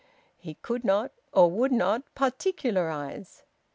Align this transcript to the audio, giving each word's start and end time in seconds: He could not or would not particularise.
He 0.39 0.55
could 0.55 0.83
not 0.83 1.11
or 1.31 1.51
would 1.51 1.71
not 1.71 2.01
particularise. 2.15 3.43